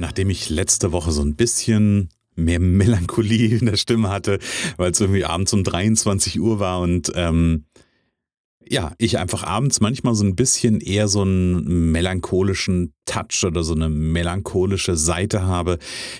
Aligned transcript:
Nachdem 0.00 0.30
ich 0.30 0.48
letzte 0.48 0.92
Woche 0.92 1.12
so 1.12 1.20
ein 1.20 1.36
bisschen 1.36 2.08
mehr 2.34 2.58
Melancholie 2.58 3.56
in 3.60 3.66
der 3.66 3.76
Stimme 3.76 4.08
hatte, 4.08 4.38
weil 4.78 4.90
es 4.90 5.00
irgendwie 5.00 5.24
abends 5.24 5.52
um 5.52 5.62
23 5.62 6.40
Uhr 6.40 6.58
war 6.58 6.80
und 6.80 7.12
ähm, 7.14 7.66
ja, 8.66 8.92
ich 8.98 9.18
einfach 9.18 9.42
abends 9.42 9.80
manchmal 9.80 10.14
so 10.14 10.24
ein 10.24 10.36
bisschen 10.36 10.80
eher 10.80 11.08
so 11.08 11.22
einen 11.22 11.90
melancholischen 11.90 12.94
Touch 13.04 13.44
oder 13.44 13.64
so 13.64 13.74
eine 13.74 13.88
melancholische 13.88 14.96
Seite 14.96 15.42
habe, 15.42 15.78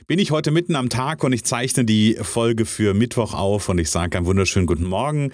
bin 0.09 0.18
ich 0.18 0.32
heute 0.32 0.51
mitten 0.51 0.74
am 0.74 0.88
Tag 0.88 1.23
und 1.23 1.32
ich 1.32 1.45
zeichne 1.45 1.84
die 1.84 2.16
Folge 2.20 2.66
für 2.66 2.92
Mittwoch 2.92 3.34
auf 3.34 3.68
und 3.68 3.78
ich 3.78 3.88
sage 3.88 4.18
einen 4.18 4.26
wunderschönen 4.26 4.66
guten 4.66 4.84
Morgen, 4.84 5.30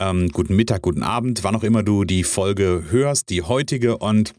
ähm, 0.00 0.28
guten 0.30 0.56
Mittag, 0.56 0.82
guten 0.82 1.04
Abend, 1.04 1.44
wann 1.44 1.54
auch 1.54 1.62
immer 1.62 1.84
du 1.84 2.04
die 2.04 2.24
Folge 2.24 2.84
hörst, 2.90 3.30
die 3.30 3.42
heutige 3.42 3.98
und 3.98 4.34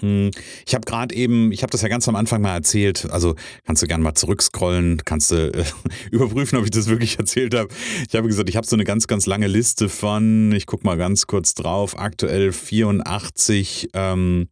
ich 0.00 0.74
habe 0.74 0.84
gerade 0.84 1.14
eben, 1.14 1.52
ich 1.52 1.62
habe 1.62 1.70
das 1.70 1.82
ja 1.82 1.88
ganz 1.88 2.08
am 2.08 2.16
Anfang 2.16 2.42
mal 2.42 2.54
erzählt, 2.54 3.08
also 3.10 3.34
kannst 3.64 3.82
du 3.82 3.86
gerne 3.86 4.04
mal 4.04 4.14
zurückscrollen, 4.14 5.02
kannst 5.04 5.30
du 5.30 5.52
äh, 5.52 5.64
überprüfen, 6.10 6.58
ob 6.58 6.64
ich 6.64 6.70
das 6.70 6.88
wirklich 6.88 7.18
erzählt 7.18 7.54
habe. 7.54 7.68
Ich 8.08 8.14
habe 8.14 8.28
gesagt, 8.28 8.48
ich 8.48 8.56
habe 8.56 8.66
so 8.66 8.76
eine 8.76 8.84
ganz, 8.84 9.06
ganz 9.06 9.26
lange 9.26 9.46
Liste 9.46 9.88
von, 9.88 10.52
ich 10.52 10.66
gucke 10.66 10.84
mal 10.84 10.96
ganz 10.96 11.26
kurz 11.26 11.54
drauf, 11.54 11.98
aktuell 11.98 12.52
84, 12.52 13.90
ähm, 13.94 14.48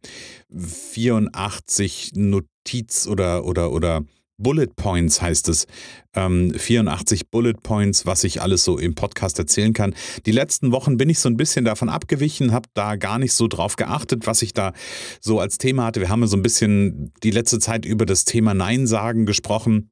84 0.49 2.13
Notiz 2.15 3.07
oder, 3.07 3.45
oder, 3.45 3.71
oder 3.71 4.03
Bullet 4.37 4.67
Points 4.75 5.21
heißt 5.21 5.49
es. 5.49 5.67
Ähm, 6.13 6.53
84 6.53 7.29
Bullet 7.29 7.55
Points, 7.61 8.05
was 8.05 8.23
ich 8.23 8.41
alles 8.41 8.63
so 8.63 8.77
im 8.77 8.95
Podcast 8.95 9.39
erzählen 9.39 9.73
kann. 9.73 9.93
Die 10.25 10.31
letzten 10.31 10.71
Wochen 10.71 10.97
bin 10.97 11.09
ich 11.09 11.19
so 11.19 11.29
ein 11.29 11.37
bisschen 11.37 11.65
davon 11.65 11.89
abgewichen, 11.89 12.51
habe 12.51 12.69
da 12.73 12.95
gar 12.95 13.19
nicht 13.19 13.33
so 13.33 13.47
drauf 13.47 13.75
geachtet, 13.75 14.27
was 14.27 14.41
ich 14.41 14.53
da 14.53 14.73
so 15.19 15.39
als 15.39 15.57
Thema 15.57 15.85
hatte. 15.85 15.99
Wir 15.99 16.09
haben 16.09 16.21
ja 16.21 16.27
so 16.27 16.37
ein 16.37 16.43
bisschen 16.43 17.13
die 17.23 17.31
letzte 17.31 17.59
Zeit 17.59 17.85
über 17.85 18.05
das 18.05 18.25
Thema 18.25 18.53
Nein 18.53 18.87
sagen 18.87 19.25
gesprochen. 19.25 19.89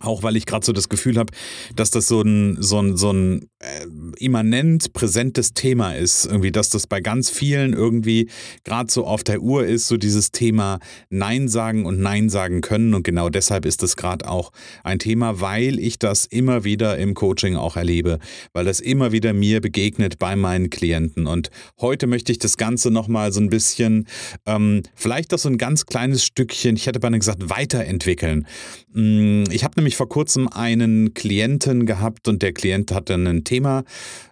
Auch 0.00 0.22
weil 0.22 0.36
ich 0.36 0.46
gerade 0.46 0.64
so 0.64 0.72
das 0.72 0.88
Gefühl 0.88 1.16
habe, 1.18 1.32
dass 1.76 1.90
das 1.90 2.08
so 2.08 2.22
ein, 2.22 2.56
so 2.60 2.80
ein, 2.80 2.96
so 2.96 3.12
ein 3.12 3.48
äh, 3.58 3.86
immanent 4.18 4.92
präsentes 4.92 5.54
Thema 5.54 5.92
ist. 5.92 6.26
Irgendwie, 6.26 6.52
dass 6.52 6.70
das 6.70 6.86
bei 6.86 7.00
ganz 7.00 7.30
vielen 7.30 7.72
irgendwie 7.72 8.28
gerade 8.64 8.90
so 8.90 9.06
auf 9.06 9.22
der 9.24 9.40
Uhr 9.40 9.66
ist, 9.66 9.88
so 9.88 9.96
dieses 9.96 10.32
Thema 10.32 10.78
Nein 11.10 11.48
sagen 11.48 11.86
und 11.86 12.00
Nein 12.00 12.28
sagen 12.28 12.60
können. 12.60 12.94
Und 12.94 13.04
genau 13.04 13.28
deshalb 13.28 13.66
ist 13.66 13.82
das 13.82 13.96
gerade 13.96 14.28
auch 14.28 14.52
ein 14.84 14.98
Thema, 14.98 15.40
weil 15.40 15.78
ich 15.78 15.98
das 15.98 16.26
immer 16.26 16.64
wieder 16.64 16.98
im 16.98 17.14
Coaching 17.14 17.56
auch 17.56 17.76
erlebe, 17.76 18.18
weil 18.52 18.64
das 18.64 18.80
immer 18.80 19.12
wieder 19.12 19.32
mir 19.32 19.60
begegnet 19.60 20.18
bei 20.18 20.36
meinen 20.36 20.70
Klienten. 20.70 21.26
Und 21.26 21.50
heute 21.80 22.06
möchte 22.06 22.32
ich 22.32 22.38
das 22.38 22.56
Ganze 22.56 22.90
nochmal 22.90 23.32
so 23.32 23.40
ein 23.40 23.48
bisschen, 23.48 24.06
ähm, 24.46 24.82
vielleicht 24.94 25.32
auch 25.34 25.38
so 25.38 25.48
ein 25.48 25.58
ganz 25.58 25.86
kleines 25.86 26.24
Stückchen, 26.24 26.76
ich 26.76 26.86
hätte 26.86 27.00
beinahe 27.00 27.20
gesagt, 27.20 27.50
weiterentwickeln. 27.50 28.46
Mm, 28.92 29.44
ich 29.50 29.64
habe 29.64 29.74
nämlich 29.82 29.96
vor 29.96 30.08
kurzem 30.08 30.48
einen 30.48 31.12
Klienten 31.12 31.86
gehabt 31.86 32.28
und 32.28 32.40
der 32.42 32.52
Klient 32.52 32.92
hatte 32.92 33.14
ein 33.14 33.44
Thema. 33.44 33.84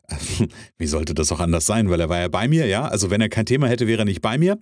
Wie 0.79 0.87
sollte 0.87 1.15
das 1.15 1.33
auch 1.33 1.41
anders 1.41 1.67
sein? 1.67 1.91
Weil 1.91 2.01
er 2.01 2.09
war 2.09 2.21
ja 2.21 2.29
bei 2.29 2.49
mir, 2.49 2.67
ja. 2.67 2.87
Also 2.87 3.11
wenn 3.11 3.21
er 3.21 3.29
kein 3.29 3.47
Thema 3.47 3.69
hätte, 3.69 3.87
wäre 3.87 4.03
er 4.03 4.05
nicht 4.05 4.23
bei 4.23 4.39
mir. 4.39 4.59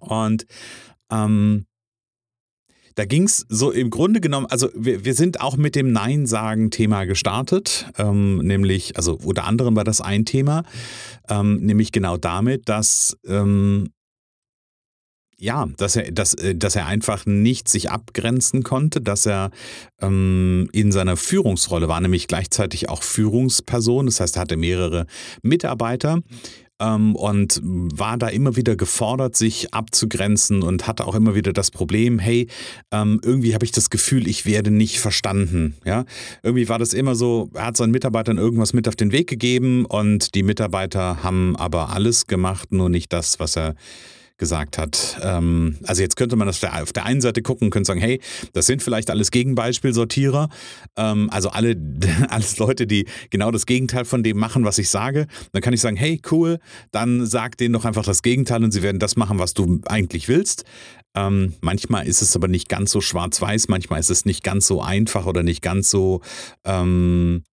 Und 0.00 0.46
ähm, 1.10 1.66
da 2.94 3.04
ging 3.04 3.24
es 3.24 3.44
so 3.48 3.70
im 3.70 3.90
Grunde 3.90 4.20
genommen, 4.20 4.46
also 4.46 4.68
wir, 4.74 5.04
wir 5.04 5.14
sind 5.14 5.40
auch 5.40 5.56
mit 5.56 5.74
dem 5.74 5.92
Nein-Sagen-Thema 5.92 7.06
gestartet, 7.06 7.86
ähm, 7.98 8.38
nämlich, 8.38 8.96
also 8.96 9.18
unter 9.24 9.44
anderem 9.44 9.74
war 9.74 9.84
das 9.84 10.00
ein 10.00 10.24
Thema, 10.24 10.62
ähm, 11.28 11.56
nämlich 11.56 11.90
genau 11.90 12.16
damit, 12.16 12.68
dass 12.68 13.16
ähm, 13.26 13.90
ja, 15.44 15.68
dass 15.76 15.96
er, 15.96 16.10
dass, 16.10 16.34
äh, 16.34 16.54
dass 16.54 16.74
er 16.74 16.86
einfach 16.86 17.26
nicht 17.26 17.68
sich 17.68 17.90
abgrenzen 17.90 18.62
konnte, 18.62 19.00
dass 19.00 19.26
er 19.26 19.50
ähm, 20.00 20.68
in 20.72 20.90
seiner 20.90 21.16
Führungsrolle 21.16 21.86
war, 21.86 22.00
nämlich 22.00 22.26
gleichzeitig 22.26 22.88
auch 22.88 23.02
Führungsperson, 23.02 24.06
das 24.06 24.20
heißt, 24.20 24.36
er 24.36 24.40
hatte 24.42 24.56
mehrere 24.56 25.06
Mitarbeiter 25.42 26.22
ähm, 26.80 27.14
und 27.14 27.60
war 27.62 28.16
da 28.16 28.28
immer 28.28 28.56
wieder 28.56 28.74
gefordert, 28.74 29.36
sich 29.36 29.74
abzugrenzen 29.74 30.62
und 30.62 30.86
hatte 30.86 31.06
auch 31.06 31.14
immer 31.14 31.34
wieder 31.34 31.52
das 31.52 31.70
Problem, 31.70 32.18
hey, 32.18 32.48
ähm, 32.90 33.20
irgendwie 33.22 33.54
habe 33.54 33.66
ich 33.66 33.72
das 33.72 33.90
Gefühl, 33.90 34.26
ich 34.26 34.46
werde 34.46 34.70
nicht 34.70 34.98
verstanden. 34.98 35.76
Ja, 35.84 36.06
irgendwie 36.42 36.70
war 36.70 36.78
das 36.78 36.94
immer 36.94 37.14
so, 37.14 37.50
er 37.52 37.66
hat 37.66 37.76
seinen 37.76 37.92
Mitarbeitern 37.92 38.38
irgendwas 38.38 38.72
mit 38.72 38.88
auf 38.88 38.96
den 38.96 39.12
Weg 39.12 39.28
gegeben 39.28 39.84
und 39.84 40.34
die 40.34 40.42
Mitarbeiter 40.42 41.22
haben 41.22 41.54
aber 41.56 41.90
alles 41.90 42.26
gemacht, 42.26 42.72
nur 42.72 42.88
nicht 42.88 43.12
das, 43.12 43.38
was 43.38 43.56
er 43.56 43.74
gesagt 44.44 44.76
hat. 44.76 45.18
Ähm, 45.22 45.78
also 45.84 46.02
jetzt 46.02 46.16
könnte 46.16 46.36
man 46.36 46.46
das 46.46 46.62
auf 46.62 46.92
der 46.92 47.06
einen 47.06 47.22
Seite 47.22 47.40
gucken 47.40 47.68
und 47.68 47.70
könnte 47.70 47.86
sagen, 47.86 48.00
hey, 48.00 48.20
das 48.52 48.66
sind 48.66 48.82
vielleicht 48.82 49.10
alles 49.10 49.30
Gegenbeispielsortierer, 49.30 50.50
ähm, 50.96 51.30
also 51.30 51.48
alle, 51.48 51.76
alles 52.28 52.58
Leute, 52.58 52.86
die 52.86 53.06
genau 53.30 53.50
das 53.50 53.64
Gegenteil 53.64 54.04
von 54.04 54.22
dem 54.22 54.36
machen, 54.36 54.66
was 54.66 54.76
ich 54.76 54.90
sage. 54.90 55.28
Dann 55.52 55.62
kann 55.62 55.72
ich 55.72 55.80
sagen, 55.80 55.96
hey, 55.96 56.20
cool, 56.30 56.58
dann 56.90 57.24
sag 57.24 57.56
denen 57.56 57.72
doch 57.72 57.86
einfach 57.86 58.04
das 58.04 58.20
Gegenteil 58.20 58.62
und 58.62 58.70
sie 58.70 58.82
werden 58.82 58.98
das 58.98 59.16
machen, 59.16 59.38
was 59.38 59.54
du 59.54 59.80
eigentlich 59.86 60.28
willst. 60.28 60.64
Ähm, 61.16 61.54
manchmal 61.62 62.06
ist 62.06 62.20
es 62.20 62.36
aber 62.36 62.48
nicht 62.48 62.68
ganz 62.68 62.90
so 62.90 63.00
schwarz-weiß, 63.00 63.68
manchmal 63.68 64.00
ist 64.00 64.10
es 64.10 64.26
nicht 64.26 64.42
ganz 64.44 64.66
so 64.66 64.82
einfach 64.82 65.24
oder 65.24 65.42
nicht 65.42 65.62
ganz 65.62 65.88
so, 65.88 66.20
ähm, 66.66 67.44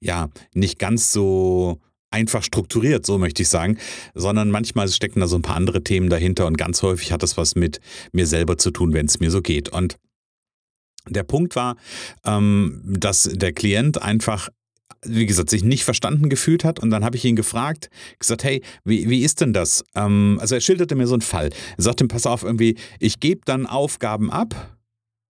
ja, 0.00 0.28
nicht 0.52 0.78
ganz 0.78 1.10
so 1.10 1.80
einfach 2.12 2.42
strukturiert, 2.42 3.06
so 3.06 3.18
möchte 3.18 3.42
ich 3.42 3.48
sagen, 3.48 3.78
sondern 4.14 4.50
manchmal 4.50 4.88
stecken 4.88 5.20
da 5.20 5.26
so 5.26 5.36
ein 5.36 5.42
paar 5.42 5.56
andere 5.56 5.82
Themen 5.82 6.08
dahinter 6.08 6.46
und 6.46 6.58
ganz 6.58 6.82
häufig 6.82 7.12
hat 7.12 7.22
das 7.22 7.36
was 7.36 7.54
mit 7.54 7.80
mir 8.12 8.26
selber 8.26 8.58
zu 8.58 8.70
tun, 8.70 8.92
wenn 8.92 9.06
es 9.06 9.20
mir 9.20 9.30
so 9.30 9.42
geht. 9.42 9.68
Und 9.68 9.96
der 11.08 11.24
Punkt 11.24 11.56
war, 11.56 11.76
ähm, 12.24 12.82
dass 12.84 13.24
der 13.24 13.52
Klient 13.52 14.00
einfach 14.00 14.48
wie 15.04 15.26
gesagt, 15.26 15.50
sich 15.50 15.64
nicht 15.64 15.84
verstanden 15.84 16.28
gefühlt 16.28 16.64
hat. 16.64 16.78
Und 16.78 16.90
dann 16.90 17.04
habe 17.04 17.16
ich 17.16 17.24
ihn 17.24 17.36
gefragt, 17.36 17.90
gesagt, 18.18 18.44
hey, 18.44 18.62
wie, 18.84 19.08
wie 19.08 19.22
ist 19.22 19.40
denn 19.40 19.52
das? 19.52 19.84
Ähm, 19.94 20.38
also 20.40 20.54
er 20.54 20.60
schilderte 20.60 20.94
mir 20.94 21.06
so 21.06 21.14
einen 21.14 21.22
Fall. 21.22 21.50
Er 21.76 21.82
sagte, 21.82 22.06
pass 22.06 22.26
auf, 22.26 22.44
irgendwie, 22.44 22.76
ich 23.00 23.20
gebe 23.20 23.40
dann 23.44 23.66
Aufgaben 23.66 24.30
ab 24.30 24.78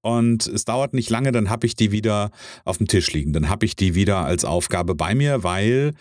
und 0.02 0.46
es 0.46 0.64
dauert 0.64 0.94
nicht 0.94 1.10
lange, 1.10 1.32
dann 1.32 1.48
habe 1.48 1.66
ich 1.66 1.76
die 1.76 1.92
wieder 1.92 2.30
auf 2.64 2.78
dem 2.78 2.88
Tisch 2.88 3.12
liegen. 3.12 3.32
Dann 3.32 3.48
habe 3.48 3.64
ich 3.64 3.76
die 3.76 3.94
wieder 3.94 4.18
als 4.18 4.44
Aufgabe 4.44 4.94
bei 4.94 5.14
mir, 5.14 5.42
weil 5.42 5.94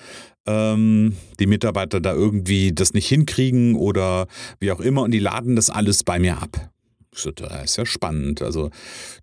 ähm, 0.48 1.16
die 1.40 1.48
Mitarbeiter 1.48 2.00
da 2.00 2.14
irgendwie 2.14 2.74
das 2.74 2.94
nicht 2.94 3.08
hinkriegen 3.08 3.76
oder 3.76 4.28
wie 4.60 4.72
auch 4.72 4.80
immer 4.80 5.04
und 5.04 5.12
die 5.12 5.20
laden 5.20 5.56
das 5.56 5.70
alles 5.70 6.04
bei 6.04 6.20
mir 6.20 6.42
ab. 6.42 6.70
Das 7.12 7.26
ist 7.64 7.78
ja 7.78 7.86
spannend. 7.86 8.42
Also 8.42 8.70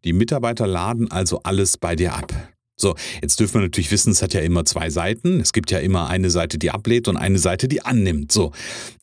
die 0.04 0.12
Mitarbeiter 0.12 0.66
laden 0.66 1.10
also 1.10 1.40
alles 1.42 1.78
bei 1.78 1.96
dir 1.96 2.14
ab. 2.14 2.32
So, 2.80 2.94
jetzt 3.20 3.40
dürfen 3.40 3.54
wir 3.54 3.62
natürlich 3.62 3.90
wissen, 3.90 4.12
es 4.12 4.22
hat 4.22 4.34
ja 4.34 4.40
immer 4.40 4.64
zwei 4.64 4.88
Seiten. 4.88 5.40
Es 5.40 5.52
gibt 5.52 5.70
ja 5.72 5.78
immer 5.78 6.08
eine 6.08 6.30
Seite, 6.30 6.58
die 6.58 6.70
ablehnt 6.70 7.08
und 7.08 7.16
eine 7.16 7.38
Seite, 7.38 7.66
die 7.66 7.84
annimmt. 7.84 8.30
So, 8.30 8.52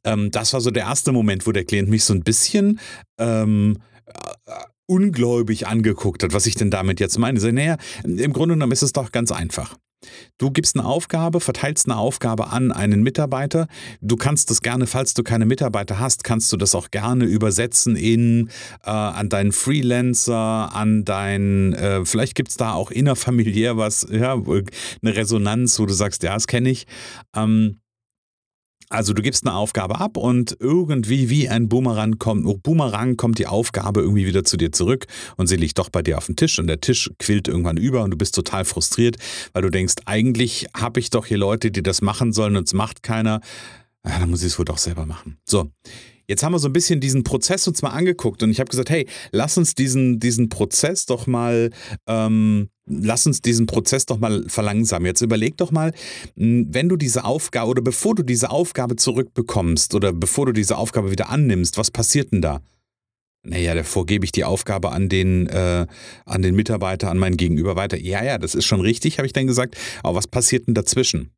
ähm, 0.05 0.31
das 0.31 0.53
war 0.53 0.61
so 0.61 0.71
der 0.71 0.83
erste 0.83 1.11
Moment, 1.11 1.45
wo 1.45 1.51
der 1.51 1.65
Klient 1.65 1.89
mich 1.89 2.05
so 2.05 2.13
ein 2.13 2.23
bisschen 2.23 2.79
ähm, 3.19 3.79
äh, 4.05 4.51
ungläubig 4.88 5.68
angeguckt 5.68 6.23
hat, 6.23 6.31
was 6.31 6.45
ich 6.45 6.56
denn 6.56 6.71
damit 6.71 7.01
jetzt 7.01 7.18
meine. 7.19 7.39
Sage, 7.39 7.53
naja, 7.53 7.77
im 8.03 8.31
Grunde 8.31 8.56
genommen 8.56 8.71
ist 8.71 8.83
es 8.83 8.94
doch 8.94 9.11
ganz 9.11 9.31
einfach. 9.31 9.75
Du 10.38 10.52
gibst 10.52 10.78
eine 10.78 10.86
Aufgabe, 10.86 11.40
verteilst 11.40 11.88
eine 11.88 11.98
Aufgabe 11.98 12.52
an 12.52 12.72
einen 12.72 13.04
Mitarbeiter. 13.04 13.68
Du 14.02 14.16
kannst 14.16 14.50
das 14.50 14.62
gerne, 14.62 14.88
falls 14.88 15.13
du 15.13 15.24
keine 15.24 15.46
Mitarbeiter 15.46 16.00
hast, 16.00 16.24
kannst 16.24 16.52
du 16.52 16.57
das 16.57 16.75
auch 16.75 16.92
gerne 16.92 17.25
übersetzen 17.25 17.96
in 17.96 18.50
äh, 18.84 18.90
an 18.90 19.30
deinen 19.30 19.52
Freelancer, 19.52 20.74
an 20.74 21.06
dein, 21.06 21.74
äh, 21.74 22.06
vielleicht 22.06 22.36
gibt 22.36 22.50
es 22.50 22.57
da 22.57 22.74
auch 22.74 22.92
innerfamiliär 22.92 23.78
was, 23.78 24.07
ja, 24.10 24.34
eine 24.34 25.16
Resonanz, 25.16 25.80
wo 25.80 25.86
du 25.86 25.94
sagst, 25.94 26.24
ja, 26.24 26.34
das 26.34 26.48
kenne 26.48 26.69
ich. 26.69 26.86
Ähm, 27.36 27.80
also 28.89 29.13
du 29.13 29.21
gibst 29.21 29.45
eine 29.45 29.55
Aufgabe 29.55 29.99
ab 29.99 30.17
und 30.17 30.55
irgendwie 30.59 31.29
wie 31.29 31.49
ein 31.49 31.69
Boomerang 31.69 32.17
kommt, 32.17 32.63
Boomerang 32.63 33.17
kommt 33.17 33.39
die 33.39 33.47
Aufgabe 33.47 34.01
irgendwie 34.01 34.25
wieder 34.25 34.43
zu 34.43 34.57
dir 34.57 34.71
zurück 34.71 35.05
und 35.37 35.47
sie 35.47 35.55
liegt 35.55 35.79
doch 35.79 35.89
bei 35.89 36.01
dir 36.01 36.17
auf 36.17 36.27
dem 36.27 36.35
Tisch 36.35 36.59
und 36.59 36.67
der 36.67 36.81
Tisch 36.81 37.11
quillt 37.19 37.47
irgendwann 37.47 37.77
über 37.77 38.03
und 38.03 38.11
du 38.11 38.17
bist 38.17 38.35
total 38.35 38.65
frustriert, 38.65 39.17
weil 39.53 39.63
du 39.63 39.69
denkst, 39.69 39.95
eigentlich 40.05 40.67
habe 40.75 40.99
ich 40.99 41.09
doch 41.09 41.25
hier 41.25 41.37
Leute, 41.37 41.71
die 41.71 41.83
das 41.83 42.01
machen 42.01 42.33
sollen 42.33 42.55
und 42.55 42.67
es 42.67 42.73
macht 42.73 43.03
keiner. 43.03 43.41
Ja, 44.05 44.19
dann 44.19 44.29
muss 44.29 44.41
ich 44.41 44.47
es 44.47 44.59
wohl 44.59 44.65
doch 44.65 44.77
selber 44.77 45.05
machen. 45.05 45.37
So, 45.45 45.71
jetzt 46.27 46.43
haben 46.43 46.53
wir 46.53 46.59
so 46.59 46.69
ein 46.69 46.73
bisschen 46.73 46.99
diesen 46.99 47.23
Prozess 47.23 47.67
uns 47.67 47.81
mal 47.81 47.89
angeguckt 47.89 48.43
und 48.43 48.51
ich 48.51 48.59
habe 48.59 48.69
gesagt, 48.69 48.89
hey, 48.89 49.07
lass 49.31 49.57
uns 49.57 49.73
diesen, 49.75 50.19
diesen 50.19 50.49
Prozess 50.49 51.05
doch 51.05 51.27
mal, 51.27 51.71
ähm, 52.07 52.69
lass 52.87 53.25
uns 53.25 53.41
diesen 53.41 53.65
Prozess 53.65 54.05
doch 54.05 54.19
mal 54.19 54.43
verlangsamen. 54.47 55.05
Jetzt 55.05 55.21
überleg 55.21 55.57
doch 55.57 55.71
mal, 55.71 55.93
hm, 56.35 56.67
wenn 56.69 56.89
du 56.89 56.95
diese 56.95 57.25
Aufgabe 57.25 57.69
oder 57.69 57.81
bevor 57.81 58.15
du 58.15 58.23
diese 58.23 58.49
Aufgabe 58.49 58.95
zurückbekommst 58.95 59.95
oder 59.95 60.13
bevor 60.13 60.45
du 60.47 60.51
diese 60.51 60.77
Aufgabe 60.77 61.11
wieder 61.11 61.29
annimmst, 61.29 61.77
was 61.77 61.91
passiert 61.91 62.31
denn 62.31 62.41
da? 62.41 62.61
Naja, 63.43 63.75
davor 63.75 64.05
gebe 64.07 64.25
ich 64.25 64.31
die 64.31 64.43
Aufgabe 64.43 64.91
an 64.91 65.07
den, 65.07 65.47
äh, 65.47 65.85
an 66.25 66.41
den 66.41 66.55
Mitarbeiter, 66.55 67.11
an 67.11 67.19
meinen 67.19 67.37
Gegenüber 67.37 67.75
weiter. 67.75 67.97
Ja, 67.97 68.23
ja, 68.23 68.39
das 68.39 68.55
ist 68.55 68.65
schon 68.65 68.81
richtig, 68.81 69.19
habe 69.19 69.27
ich 69.27 69.33
dann 69.33 69.45
gesagt. 69.45 69.77
Aber 70.01 70.15
was 70.15 70.27
passiert 70.27 70.67
denn 70.67 70.73
dazwischen? 70.73 71.31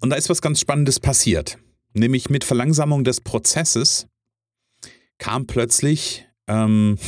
Und 0.00 0.10
da 0.10 0.16
ist 0.16 0.30
was 0.30 0.40
ganz 0.40 0.60
Spannendes 0.60 1.00
passiert. 1.00 1.58
Nämlich 1.92 2.30
mit 2.30 2.44
Verlangsamung 2.44 3.02
des 3.02 3.20
Prozesses 3.20 4.06
kam 5.18 5.46
plötzlich, 5.46 6.26
ähm, 6.46 6.98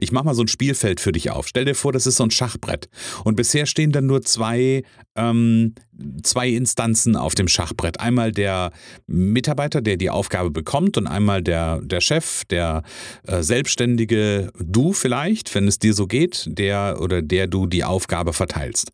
ich 0.00 0.12
mache 0.12 0.24
mal 0.24 0.34
so 0.34 0.42
ein 0.42 0.48
Spielfeld 0.48 1.00
für 1.00 1.12
dich 1.12 1.30
auf. 1.30 1.46
Stell 1.46 1.64
dir 1.64 1.74
vor, 1.74 1.92
das 1.92 2.06
ist 2.06 2.16
so 2.16 2.24
ein 2.24 2.30
Schachbrett. 2.30 2.88
Und 3.24 3.36
bisher 3.36 3.66
stehen 3.66 3.92
dann 3.92 4.06
nur 4.06 4.22
zwei, 4.22 4.82
ähm, 5.14 5.74
zwei 6.22 6.48
Instanzen 6.48 7.16
auf 7.16 7.34
dem 7.34 7.48
Schachbrett. 7.48 8.00
Einmal 8.00 8.32
der 8.32 8.72
Mitarbeiter, 9.06 9.82
der 9.82 9.96
die 9.96 10.10
Aufgabe 10.10 10.50
bekommt, 10.50 10.96
und 10.96 11.06
einmal 11.06 11.42
der, 11.42 11.80
der 11.82 12.00
Chef, 12.00 12.44
der 12.46 12.82
äh, 13.26 13.42
Selbstständige, 13.42 14.50
du 14.58 14.92
vielleicht, 14.92 15.54
wenn 15.54 15.68
es 15.68 15.78
dir 15.78 15.94
so 15.94 16.06
geht, 16.06 16.46
der 16.46 16.98
oder 17.00 17.22
der 17.22 17.46
du 17.46 17.66
die 17.66 17.84
Aufgabe 17.84 18.32
verteilst. 18.32 18.90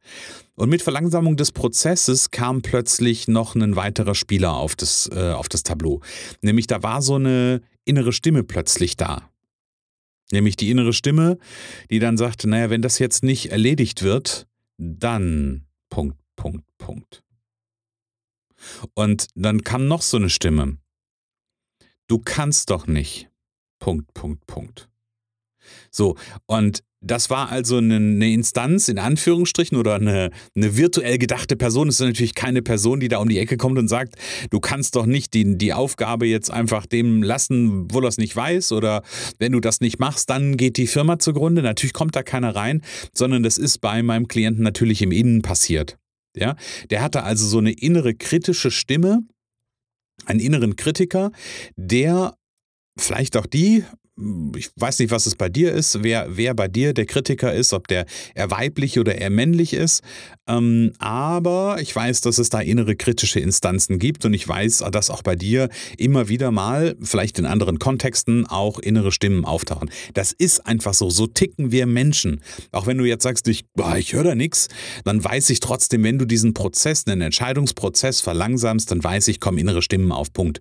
Und 0.56 0.68
mit 0.68 0.82
Verlangsamung 0.82 1.36
des 1.36 1.52
Prozesses 1.52 2.30
kam 2.30 2.60
plötzlich 2.60 3.28
noch 3.28 3.54
ein 3.54 3.76
weiterer 3.76 4.14
Spieler 4.14 4.54
auf 4.56 4.76
das, 4.76 5.08
äh, 5.10 5.30
auf 5.30 5.48
das 5.48 5.62
Tableau. 5.62 6.02
Nämlich 6.42 6.66
da 6.66 6.82
war 6.82 7.00
so 7.00 7.14
eine 7.14 7.62
innere 7.86 8.12
Stimme 8.12 8.42
plötzlich 8.42 8.96
da. 8.96 9.30
Nämlich 10.32 10.56
die 10.56 10.70
innere 10.70 10.92
Stimme, 10.92 11.38
die 11.90 11.98
dann 11.98 12.16
sagte, 12.16 12.48
naja, 12.48 12.70
wenn 12.70 12.82
das 12.82 12.98
jetzt 12.98 13.24
nicht 13.24 13.50
erledigt 13.50 14.02
wird, 14.02 14.46
dann 14.78 15.66
Punkt, 15.88 16.18
Punkt, 16.36 16.64
Punkt. 16.78 17.22
Und 18.94 19.28
dann 19.34 19.64
kam 19.64 19.86
noch 19.86 20.02
so 20.02 20.16
eine 20.16 20.30
Stimme. 20.30 20.78
Du 22.06 22.18
kannst 22.18 22.70
doch 22.70 22.86
nicht. 22.86 23.28
Punkt, 23.78 24.12
Punkt, 24.14 24.46
Punkt. 24.46 24.88
So, 25.90 26.16
und 26.46 26.82
das 27.02 27.30
war 27.30 27.50
also 27.50 27.78
eine, 27.78 28.30
Instanz 28.30 28.88
in 28.88 28.98
Anführungsstrichen 28.98 29.78
oder 29.78 29.94
eine, 29.94 30.30
eine 30.54 30.76
virtuell 30.76 31.16
gedachte 31.18 31.56
Person. 31.56 31.88
Das 31.88 31.98
ist 31.98 32.06
natürlich 32.06 32.34
keine 32.34 32.60
Person, 32.62 33.00
die 33.00 33.08
da 33.08 33.18
um 33.18 33.28
die 33.28 33.38
Ecke 33.38 33.56
kommt 33.56 33.78
und 33.78 33.88
sagt, 33.88 34.16
du 34.50 34.60
kannst 34.60 34.96
doch 34.96 35.06
nicht 35.06 35.32
die, 35.32 35.56
die 35.56 35.72
Aufgabe 35.72 36.26
jetzt 36.26 36.50
einfach 36.50 36.84
dem 36.86 37.22
lassen, 37.22 37.90
wo 37.90 38.00
er 38.00 38.08
es 38.08 38.18
nicht 38.18 38.36
weiß 38.36 38.72
oder 38.72 39.02
wenn 39.38 39.52
du 39.52 39.60
das 39.60 39.80
nicht 39.80 39.98
machst, 39.98 40.28
dann 40.28 40.58
geht 40.58 40.76
die 40.76 40.86
Firma 40.86 41.18
zugrunde. 41.18 41.62
Natürlich 41.62 41.94
kommt 41.94 42.14
da 42.14 42.22
keiner 42.22 42.54
rein, 42.54 42.82
sondern 43.14 43.42
das 43.42 43.56
ist 43.56 43.78
bei 43.80 44.02
meinem 44.02 44.28
Klienten 44.28 44.62
natürlich 44.62 45.00
im 45.00 45.12
Innen 45.12 45.40
passiert. 45.40 45.96
Ja, 46.36 46.54
der 46.90 47.02
hatte 47.02 47.24
also 47.24 47.46
so 47.46 47.58
eine 47.58 47.72
innere 47.72 48.14
kritische 48.14 48.70
Stimme, 48.70 49.22
einen 50.26 50.38
inneren 50.38 50.76
Kritiker, 50.76 51.32
der 51.76 52.34
vielleicht 52.96 53.36
auch 53.36 53.46
die 53.46 53.84
ich 54.56 54.70
weiß 54.76 54.98
nicht, 54.98 55.10
was 55.10 55.26
es 55.26 55.36
bei 55.36 55.48
dir 55.48 55.72
ist, 55.72 56.02
wer, 56.02 56.26
wer 56.30 56.54
bei 56.54 56.68
dir 56.68 56.92
der 56.92 57.06
Kritiker 57.06 57.52
ist, 57.52 57.72
ob 57.72 57.88
der 57.88 58.06
eher 58.34 58.50
weiblich 58.50 58.98
oder 58.98 59.16
eher 59.16 59.30
männlich 59.30 59.72
ist. 59.72 60.02
Ähm, 60.46 60.92
aber 60.98 61.78
ich 61.80 61.94
weiß, 61.94 62.20
dass 62.22 62.38
es 62.38 62.50
da 62.50 62.60
innere 62.60 62.96
kritische 62.96 63.40
Instanzen 63.40 63.98
gibt 63.98 64.24
und 64.24 64.34
ich 64.34 64.46
weiß, 64.46 64.84
dass 64.90 65.10
auch 65.10 65.22
bei 65.22 65.36
dir 65.36 65.68
immer 65.96 66.28
wieder 66.28 66.50
mal, 66.50 66.96
vielleicht 67.00 67.38
in 67.38 67.46
anderen 67.46 67.78
Kontexten, 67.78 68.46
auch 68.46 68.78
innere 68.78 69.12
Stimmen 69.12 69.44
auftauchen. 69.44 69.90
Das 70.14 70.32
ist 70.32 70.66
einfach 70.66 70.94
so. 70.94 71.10
So 71.10 71.26
ticken 71.26 71.72
wir 71.72 71.86
Menschen. 71.86 72.40
Auch 72.72 72.86
wenn 72.86 72.98
du 72.98 73.04
jetzt 73.04 73.22
sagst, 73.22 73.48
ich, 73.48 73.64
ich 73.96 74.12
höre 74.12 74.24
da 74.24 74.34
nichts, 74.34 74.68
dann 75.04 75.22
weiß 75.22 75.50
ich 75.50 75.60
trotzdem, 75.60 76.02
wenn 76.04 76.18
du 76.18 76.24
diesen 76.24 76.54
Prozess, 76.54 77.06
einen 77.06 77.20
Entscheidungsprozess 77.20 78.20
verlangsamst, 78.20 78.90
dann 78.90 79.02
weiß 79.02 79.28
ich, 79.28 79.40
kommen 79.40 79.58
innere 79.58 79.82
Stimmen 79.82 80.12
auf 80.12 80.32
Punkt. 80.32 80.60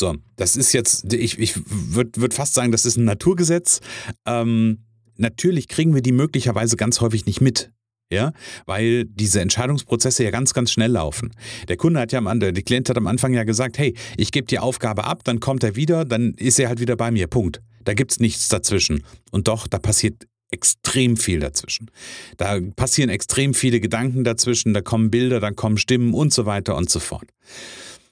So, 0.00 0.16
das 0.36 0.56
ist 0.56 0.72
jetzt, 0.72 1.12
ich, 1.12 1.38
ich 1.38 1.60
würde 1.66 2.22
würd 2.22 2.32
fast 2.32 2.54
sagen, 2.54 2.72
das 2.72 2.86
ist 2.86 2.96
ein 2.96 3.04
Naturgesetz. 3.04 3.80
Ähm, 4.24 4.78
natürlich 5.18 5.68
kriegen 5.68 5.94
wir 5.94 6.00
die 6.00 6.12
möglicherweise 6.12 6.78
ganz 6.78 7.02
häufig 7.02 7.26
nicht 7.26 7.42
mit. 7.42 7.70
Ja, 8.10 8.32
weil 8.66 9.04
diese 9.04 9.40
Entscheidungsprozesse 9.40 10.24
ja 10.24 10.30
ganz, 10.30 10.54
ganz 10.54 10.72
schnell 10.72 10.90
laufen. 10.90 11.32
Der 11.68 11.76
Kunde 11.76 12.00
hat 12.00 12.10
ja 12.12 12.18
am 12.18 12.26
Anfang, 12.26 12.54
der 12.54 12.62
Klient 12.64 12.88
hat 12.88 12.96
am 12.96 13.06
Anfang 13.06 13.34
ja 13.34 13.44
gesagt, 13.44 13.78
hey, 13.78 13.94
ich 14.16 14.32
gebe 14.32 14.46
die 14.48 14.58
Aufgabe 14.58 15.04
ab, 15.04 15.22
dann 15.22 15.38
kommt 15.38 15.62
er 15.62 15.76
wieder, 15.76 16.04
dann 16.06 16.32
ist 16.34 16.58
er 16.58 16.68
halt 16.68 16.80
wieder 16.80 16.96
bei 16.96 17.10
mir. 17.12 17.28
Punkt. 17.28 17.60
Da 17.84 17.92
gibt 17.92 18.10
es 18.10 18.18
nichts 18.18 18.48
dazwischen. 18.48 19.04
Und 19.30 19.46
doch, 19.48 19.68
da 19.68 19.78
passiert 19.78 20.26
extrem 20.50 21.16
viel 21.18 21.40
dazwischen. 21.40 21.90
Da 22.36 22.58
passieren 22.74 23.10
extrem 23.10 23.54
viele 23.54 23.80
Gedanken 23.80 24.24
dazwischen, 24.24 24.74
da 24.74 24.80
kommen 24.80 25.10
Bilder, 25.10 25.38
dann 25.38 25.54
kommen 25.54 25.76
Stimmen 25.76 26.14
und 26.14 26.32
so 26.32 26.46
weiter 26.46 26.76
und 26.76 26.90
so 26.90 27.00
fort. 27.00 27.28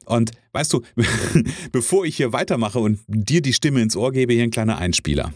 Und 0.08 0.32
weißt 0.52 0.72
du, 0.72 0.82
bevor 1.72 2.05
ich 2.05 2.16
hier 2.16 2.32
weitermache 2.32 2.78
und 2.78 3.00
dir 3.06 3.43
die 3.43 3.52
Stimme 3.52 3.82
ins 3.82 3.96
Ohr 3.96 4.12
gebe, 4.12 4.32
hier 4.32 4.43
ein 4.43 4.50
kleiner 4.50 4.78
Einspieler. 4.78 5.32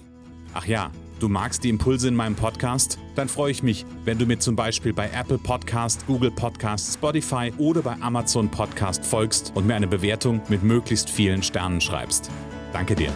Ach 0.55 0.67
ja, 0.67 0.91
du 1.21 1.29
magst 1.29 1.65
die 1.65 1.69
Impulse 1.69 2.09
in 2.09 2.15
meinem 2.15 2.35
Podcast? 2.35 2.99
Dann 3.15 3.29
freue 3.29 3.51
ich 3.51 3.63
mich, 3.63 3.85
wenn 4.05 4.19
du 4.19 4.27
mir 4.27 4.39
zum 4.39 4.57
Beispiel 4.57 4.93
bei 4.93 5.11
Apple 5.11 5.39
Podcast, 5.39 6.07
Google 6.07 6.31
Podcast, 6.31 6.95
Spotify 6.95 7.53
oder 7.59 7.83
bei 7.83 7.97
Amazon 8.01 8.51
Podcast 8.51 9.05
folgst 9.05 9.53
und 9.55 9.67
mir 9.67 9.75
eine 9.75 9.89
Bewertung 9.89 10.41
mit 10.49 10.63
möglichst 10.63 11.09
vielen 11.11 11.43
Sternen 11.43 11.81
schreibst. 11.81 12.31
Danke 12.73 12.95
dir. 12.95 13.13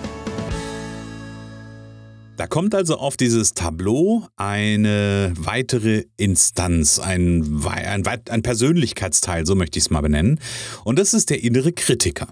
Da 2.37 2.47
kommt 2.47 2.75
also 2.75 2.97
auf 2.97 3.17
dieses 3.17 3.55
Tableau 3.55 4.27
eine 4.37 5.33
weitere 5.38 6.05
Instanz, 6.19 6.99
ein, 6.99 7.62
ein, 7.67 8.06
ein 8.06 8.43
Persönlichkeitsteil, 8.43 9.47
so 9.47 9.55
möchte 9.55 9.79
ich 9.79 9.87
es 9.87 9.91
mal 9.91 10.03
benennen. 10.03 10.38
Und 10.85 10.99
das 10.99 11.15
ist 11.15 11.31
der 11.31 11.43
innere 11.43 11.73
Kritiker. 11.73 12.29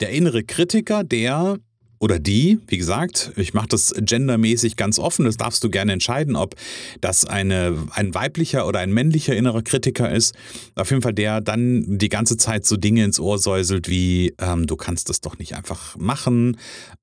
Der 0.00 0.10
innere 0.10 0.44
Kritiker, 0.44 1.02
der 1.02 1.58
oder 1.98 2.18
die, 2.18 2.58
wie 2.66 2.78
gesagt, 2.78 3.32
ich 3.36 3.54
mache 3.54 3.68
das 3.68 3.94
gendermäßig 3.96 4.74
ganz 4.74 4.98
offen, 4.98 5.24
das 5.24 5.36
darfst 5.36 5.62
du 5.62 5.70
gerne 5.70 5.92
entscheiden, 5.92 6.34
ob 6.34 6.56
das 7.00 7.24
eine, 7.24 7.86
ein 7.92 8.12
weiblicher 8.12 8.66
oder 8.66 8.80
ein 8.80 8.92
männlicher 8.92 9.36
innerer 9.36 9.62
Kritiker 9.62 10.10
ist. 10.10 10.34
Auf 10.74 10.90
jeden 10.90 11.02
Fall 11.02 11.14
der 11.14 11.40
dann 11.40 11.98
die 11.98 12.08
ganze 12.08 12.36
Zeit 12.36 12.66
so 12.66 12.76
Dinge 12.76 13.04
ins 13.04 13.20
Ohr 13.20 13.38
säuselt 13.38 13.88
wie, 13.88 14.34
ähm, 14.40 14.66
du 14.66 14.74
kannst 14.74 15.10
das 15.10 15.20
doch 15.20 15.38
nicht 15.38 15.54
einfach 15.54 15.96
machen, 15.96 16.56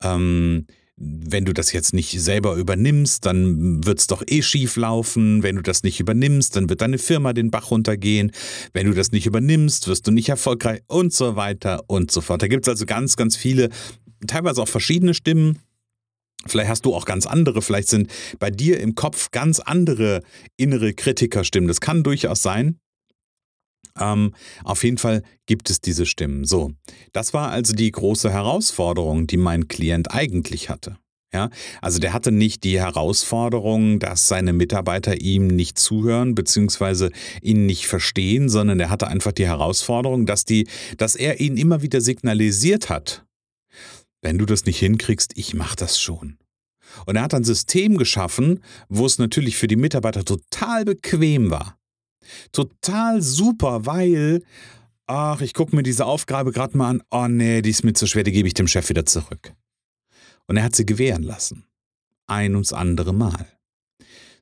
ähm, 0.04 0.68
wenn 1.02 1.46
du 1.46 1.54
das 1.54 1.72
jetzt 1.72 1.94
nicht 1.94 2.20
selber 2.20 2.56
übernimmst, 2.56 3.26
dann 3.26 3.86
wird 3.86 4.00
es 4.00 4.08
doch 4.08 4.22
eh 4.28 4.42
schief 4.42 4.76
laufen. 4.76 5.44
Wenn 5.44 5.56
du 5.56 5.62
das 5.62 5.84
nicht 5.84 6.00
übernimmst, 6.00 6.56
dann 6.56 6.70
wird 6.70 6.82
deine 6.82 6.98
Firma 6.98 7.32
den 7.32 7.52
Bach 7.52 7.72
runtergehen. 7.72 8.32
Wenn 8.74 8.88
du 8.88 8.94
das 8.94 9.14
nicht 9.14 9.26
übernimmst, 9.26 9.88
wirst 9.88 10.08
du 10.08 10.12
nicht 10.12 10.28
erfolgreich 10.28 10.82
und 10.88 11.14
so 11.14 11.38
weiter 11.38 11.84
und 11.88 12.12
so 12.12 12.20
fort. 12.20 12.42
Da 12.42 12.48
gibt 12.48 12.68
es 12.68 12.70
also 12.70 12.86
ganz, 12.86 13.16
ganz 13.16 13.38
viele, 13.38 13.70
teilweise 14.28 14.62
auch 14.62 14.68
verschiedene 14.68 15.14
Stimmen. 15.14 15.60
Vielleicht 16.46 16.70
hast 16.70 16.86
du 16.86 16.94
auch 16.94 17.06
ganz 17.06 17.26
andere, 17.26 17.62
vielleicht 17.62 17.90
sind 17.90 18.12
bei 18.40 18.50
dir 18.50 18.80
im 18.80 18.96
Kopf 18.96 19.32
ganz 19.32 19.60
andere 19.60 20.22
innere 20.58 20.94
Kritikerstimmen. 20.94 21.68
Das 21.68 21.82
kann 21.82 22.04
durchaus 22.04 22.42
sein. 22.42 22.80
Ähm, 23.98 24.34
auf 24.64 24.84
jeden 24.84 24.98
Fall 24.98 25.24
gibt 25.46 25.70
es 25.70 25.82
diese 25.82 26.06
Stimmen. 26.06 26.46
So, 26.46 26.72
das 27.14 27.34
war 27.34 27.50
also 27.50 27.74
die 27.74 27.92
große 27.92 28.32
Herausforderung, 28.32 29.28
die 29.28 29.38
mein 29.38 29.68
Klient 29.68 30.12
eigentlich 30.12 30.70
hatte. 30.70 30.98
Ja, 31.32 31.52
also 31.80 32.00
der 32.00 32.14
hatte 32.14 32.32
nicht 32.32 32.64
die 32.64 32.80
Herausforderung, 32.80 34.00
dass 34.00 34.28
seine 34.28 34.52
Mitarbeiter 34.52 35.22
ihm 35.22 35.46
nicht 35.46 35.78
zuhören 35.78 36.34
bzw. 36.34 37.12
ihn 37.44 37.68
nicht 37.68 37.86
verstehen, 37.86 38.50
sondern 38.50 38.80
er 38.80 38.90
hatte 38.90 39.08
einfach 39.08 39.32
die 39.32 39.46
Herausforderung, 39.46 40.26
dass 40.26 40.44
die, 40.44 40.68
dass 40.98 41.16
er 41.16 41.40
ihnen 41.40 41.58
immer 41.58 41.84
wieder 41.84 42.02
signalisiert 42.02 42.90
hat, 42.90 43.26
wenn 44.24 44.40
du 44.40 44.46
das 44.48 44.66
nicht 44.66 44.80
hinkriegst, 44.80 45.34
ich 45.36 45.54
mach 45.54 45.76
das 45.76 46.02
schon. 46.02 46.38
Und 47.06 47.16
er 47.16 47.22
hat 47.22 47.36
ein 47.36 47.44
System 47.44 47.98
geschaffen, 47.98 48.64
wo 48.88 49.06
es 49.06 49.20
natürlich 49.20 49.56
für 49.56 49.68
die 49.68 49.76
Mitarbeiter 49.76 50.26
total 50.26 50.86
bequem 50.86 51.52
war. 51.52 51.79
Total 52.52 53.22
super, 53.22 53.86
weil, 53.86 54.44
ach, 55.08 55.42
ich 55.42 55.54
gucke 55.54 55.76
mir 55.76 55.84
diese 55.84 56.06
Aufgabe 56.06 56.52
gerade 56.52 56.78
mal 56.78 56.90
an, 56.90 57.04
oh 57.12 57.28
nee, 57.28 57.62
die 57.62 57.70
ist 57.70 57.84
mir 57.84 57.94
zu 57.94 58.08
schwer, 58.08 58.24
die 58.24 58.32
gebe 58.32 58.48
ich 58.48 58.54
dem 58.54 58.68
Chef 58.68 58.90
wieder 58.90 59.06
zurück. 59.06 59.54
Und 60.48 60.58
er 60.58 60.64
hat 60.64 60.76
sie 60.76 60.86
gewähren 60.86 61.24
lassen. 61.24 61.66
Ein 62.28 62.54
ums 62.56 62.74
andere 62.74 63.14
Mal. 63.14 63.48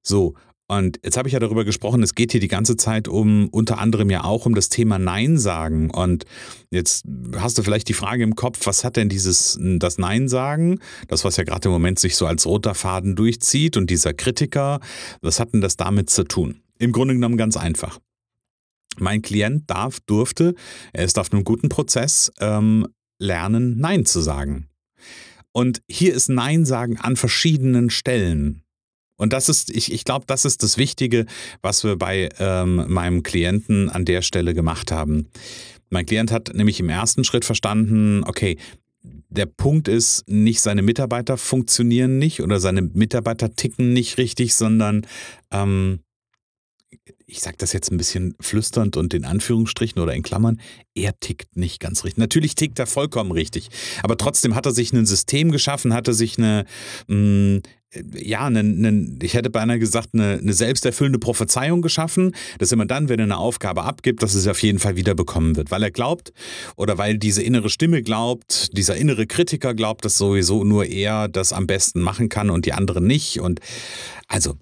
So, 0.01 0.35
und 0.69 0.99
jetzt 1.03 1.15
habe 1.15 1.29
ich 1.29 1.33
ja 1.33 1.39
darüber 1.39 1.63
gesprochen, 1.63 2.03
es 2.03 2.13
geht 2.13 2.33
hier 2.33 2.41
die 2.41 2.49
ganze 2.49 2.75
Zeit 2.75 3.07
um, 3.07 3.47
unter 3.49 3.79
anderem 3.79 4.09
ja 4.09 4.25
auch 4.25 4.45
um 4.45 4.53
das 4.53 4.67
Thema 4.67 4.99
Nein 4.99 5.37
sagen. 5.37 5.89
Und 5.89 6.25
jetzt 6.71 7.05
hast 7.37 7.57
du 7.57 7.63
vielleicht 7.63 7.87
die 7.87 7.93
Frage 7.93 8.23
im 8.23 8.35
Kopf, 8.35 8.65
was 8.65 8.83
hat 8.83 8.97
denn 8.97 9.07
dieses, 9.07 9.57
das 9.61 9.97
Nein 9.97 10.27
sagen, 10.27 10.79
das 11.07 11.23
was 11.23 11.37
ja 11.37 11.45
gerade 11.45 11.69
im 11.69 11.71
Moment 11.71 11.99
sich 11.99 12.17
so 12.17 12.25
als 12.25 12.45
roter 12.45 12.75
Faden 12.75 13.15
durchzieht 13.15 13.77
und 13.77 13.89
dieser 13.89 14.13
Kritiker, 14.13 14.81
was 15.21 15.39
hat 15.39 15.53
denn 15.53 15.61
das 15.61 15.77
damit 15.77 16.09
zu 16.09 16.25
tun? 16.25 16.61
Im 16.79 16.91
Grunde 16.91 17.13
genommen 17.13 17.37
ganz 17.37 17.57
einfach. 17.57 17.99
Mein 18.99 19.21
Klient 19.21 19.69
darf, 19.69 19.99
durfte, 20.01 20.55
er 20.93 21.05
ist 21.05 21.19
auf 21.19 21.31
einem 21.31 21.43
guten 21.43 21.69
Prozess, 21.69 22.31
ähm, 22.39 22.87
lernen, 23.19 23.77
Nein 23.77 24.05
zu 24.05 24.21
sagen. 24.21 24.67
Und 25.51 25.81
hier 25.87 26.13
ist 26.13 26.29
Nein 26.29 26.65
sagen 26.65 26.97
an 26.97 27.15
verschiedenen 27.15 27.89
Stellen. 27.89 28.63
Und 29.17 29.33
das 29.33 29.49
ist, 29.49 29.71
ich, 29.75 29.91
ich 29.91 30.03
glaube, 30.03 30.25
das 30.27 30.45
ist 30.45 30.61
das 30.61 30.77
Wichtige, 30.77 31.25
was 31.61 31.83
wir 31.83 31.95
bei 31.95 32.29
ähm, 32.39 32.85
meinem 32.87 33.23
Klienten 33.23 33.89
an 33.89 34.05
der 34.05 34.21
Stelle 34.21 34.53
gemacht 34.53 34.91
haben. 34.91 35.27
Mein 35.89 36.05
Klient 36.05 36.31
hat 36.31 36.53
nämlich 36.53 36.79
im 36.79 36.89
ersten 36.89 37.23
Schritt 37.23 37.45
verstanden, 37.45 38.23
okay, 38.25 38.57
der 39.29 39.45
Punkt 39.45 39.87
ist, 39.87 40.27
nicht 40.27 40.61
seine 40.61 40.81
Mitarbeiter 40.81 41.37
funktionieren 41.37 42.19
nicht 42.19 42.41
oder 42.41 42.59
seine 42.59 42.81
Mitarbeiter 42.81 43.55
ticken 43.55 43.93
nicht 43.93 44.17
richtig, 44.17 44.55
sondern 44.55 45.05
ähm, 45.51 45.99
ich 47.27 47.41
sage 47.41 47.57
das 47.59 47.73
jetzt 47.73 47.91
ein 47.91 47.97
bisschen 47.97 48.35
flüsternd 48.39 48.95
und 48.95 49.13
in 49.13 49.25
Anführungsstrichen 49.25 50.01
oder 50.01 50.13
in 50.13 50.23
Klammern, 50.23 50.61
er 50.95 51.19
tickt 51.19 51.57
nicht 51.57 51.81
ganz 51.81 52.05
richtig. 52.05 52.17
Natürlich 52.17 52.55
tickt 52.55 52.79
er 52.79 52.87
vollkommen 52.87 53.31
richtig, 53.31 53.69
aber 54.01 54.17
trotzdem 54.17 54.55
hat 54.55 54.65
er 54.65 54.71
sich 54.71 54.93
ein 54.93 55.05
System 55.05 55.51
geschaffen, 55.51 55.93
hat 55.93 56.07
er 56.07 56.13
sich 56.13 56.37
eine, 56.37 56.65
mh, 57.07 57.15
mm, 57.15 57.61
ja, 58.13 58.45
eine, 58.45 58.59
eine, 58.59 59.17
ich 59.21 59.33
hätte 59.33 59.49
beinahe 59.49 59.79
gesagt, 59.79 60.09
eine, 60.13 60.39
eine 60.41 60.53
selbsterfüllende 60.53 61.19
Prophezeiung 61.19 61.81
geschaffen, 61.81 62.33
dass 62.59 62.71
immer 62.71 62.85
dann, 62.85 63.09
wenn 63.09 63.19
er 63.19 63.23
eine 63.23 63.37
Aufgabe 63.37 63.83
abgibt, 63.83 64.23
dass 64.23 64.33
es 64.33 64.47
auf 64.47 64.61
jeden 64.61 64.79
Fall 64.79 64.95
wieder 64.95 65.15
bekommen 65.15 65.55
wird, 65.55 65.71
weil 65.71 65.83
er 65.83 65.91
glaubt 65.91 66.33
oder 66.75 66.97
weil 66.97 67.17
diese 67.17 67.41
innere 67.41 67.69
Stimme 67.69 68.03
glaubt, 68.03 68.75
dieser 68.77 68.95
innere 68.95 69.25
Kritiker 69.25 69.73
glaubt, 69.73 70.05
dass 70.05 70.17
sowieso 70.17 70.63
nur 70.63 70.85
er 70.85 71.27
das 71.27 71.53
am 71.53 71.67
besten 71.67 72.01
machen 72.01 72.29
kann 72.29 72.49
und 72.49 72.65
die 72.65 72.73
anderen 72.73 73.07
nicht 73.07 73.39
und 73.39 73.59
also 74.27 74.55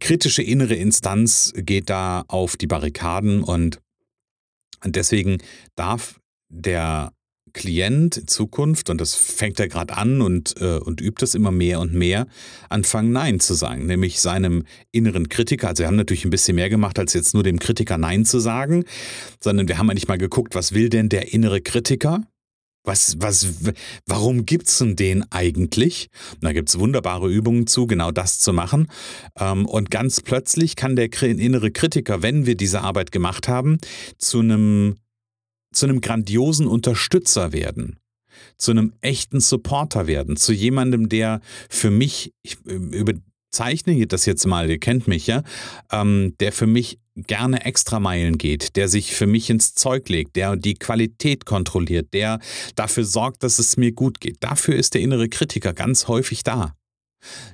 kritische 0.00 0.42
innere 0.42 0.74
Instanz 0.74 1.52
geht 1.56 1.90
da 1.90 2.24
auf 2.28 2.56
die 2.56 2.66
Barrikaden 2.66 3.42
und 3.42 3.80
deswegen 4.84 5.38
darf 5.74 6.20
der 6.48 7.12
Klient 7.56 8.18
in 8.18 8.28
Zukunft, 8.28 8.90
und 8.90 9.00
das 9.00 9.14
fängt 9.14 9.58
er 9.58 9.68
gerade 9.68 9.96
an 9.96 10.20
und, 10.20 10.60
äh, 10.60 10.76
und 10.76 11.00
übt 11.00 11.24
es 11.24 11.34
immer 11.34 11.50
mehr 11.50 11.80
und 11.80 11.94
mehr, 11.94 12.26
anfangen 12.68 13.12
Nein 13.12 13.40
zu 13.40 13.54
sagen, 13.54 13.86
nämlich 13.86 14.20
seinem 14.20 14.64
inneren 14.92 15.30
Kritiker. 15.30 15.68
Also 15.68 15.82
wir 15.82 15.86
haben 15.86 15.96
natürlich 15.96 16.26
ein 16.26 16.30
bisschen 16.30 16.56
mehr 16.56 16.68
gemacht, 16.68 16.98
als 16.98 17.14
jetzt 17.14 17.32
nur 17.32 17.42
dem 17.42 17.58
Kritiker 17.58 17.96
Nein 17.96 18.26
zu 18.26 18.40
sagen, 18.40 18.84
sondern 19.40 19.68
wir 19.68 19.78
haben 19.78 19.88
eigentlich 19.88 20.06
mal 20.06 20.18
geguckt, 20.18 20.54
was 20.54 20.74
will 20.74 20.90
denn 20.90 21.08
der 21.08 21.32
innere 21.32 21.62
Kritiker? 21.62 22.26
Was, 22.86 23.16
was, 23.20 23.74
warum 24.06 24.46
gibt's 24.46 24.78
denn 24.78 24.96
den 24.96 25.30
eigentlich? 25.30 26.08
Da 26.40 26.52
gibt's 26.52 26.78
wunderbare 26.78 27.28
Übungen 27.28 27.66
zu, 27.66 27.86
genau 27.86 28.12
das 28.12 28.38
zu 28.38 28.52
machen. 28.52 28.88
Ähm, 29.38 29.66
und 29.66 29.90
ganz 29.90 30.20
plötzlich 30.20 30.76
kann 30.76 30.96
der 30.96 31.12
innere 31.22 31.70
Kritiker, 31.70 32.22
wenn 32.22 32.46
wir 32.46 32.56
diese 32.56 32.80
Arbeit 32.80 33.12
gemacht 33.12 33.48
haben, 33.48 33.78
zu 34.18 34.38
einem, 34.38 34.96
zu 35.74 35.86
einem 35.86 36.00
grandiosen 36.00 36.66
Unterstützer 36.66 37.52
werden 37.52 37.98
zu 38.58 38.70
einem 38.70 38.92
echten 39.00 39.40
Supporter 39.40 40.06
werden, 40.06 40.36
zu 40.36 40.52
jemandem, 40.52 41.08
der 41.08 41.40
für 41.68 41.90
mich, 41.90 42.34
ich 42.42 42.58
überzeichne 43.56 44.06
das 44.06 44.26
jetzt 44.26 44.46
mal, 44.46 44.68
ihr 44.68 44.78
kennt 44.78 45.08
mich 45.08 45.26
ja, 45.26 45.42
ähm, 45.90 46.34
der 46.40 46.52
für 46.52 46.66
mich 46.66 46.98
gerne 47.14 47.64
Extrameilen 47.64 48.36
geht, 48.36 48.76
der 48.76 48.88
sich 48.88 49.14
für 49.14 49.26
mich 49.26 49.48
ins 49.48 49.74
Zeug 49.74 50.08
legt, 50.10 50.36
der 50.36 50.56
die 50.56 50.74
Qualität 50.74 51.46
kontrolliert, 51.46 52.12
der 52.12 52.38
dafür 52.74 53.04
sorgt, 53.04 53.42
dass 53.42 53.58
es 53.58 53.78
mir 53.78 53.92
gut 53.92 54.20
geht. 54.20 54.36
Dafür 54.40 54.76
ist 54.76 54.92
der 54.92 55.00
innere 55.00 55.30
Kritiker 55.30 55.72
ganz 55.72 56.08
häufig 56.08 56.42
da. 56.42 56.74